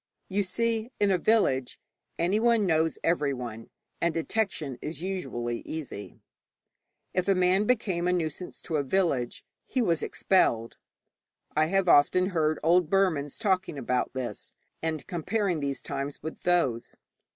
[0.29, 1.79] You see, in a village
[2.17, 3.69] anyone knows everyone,
[4.01, 6.17] and detection is usually easy.
[7.13, 10.77] If a man became a nuisance to a village, he was expelled.
[11.55, 16.95] I have often heard old Burmans talking about this, and comparing these times with those.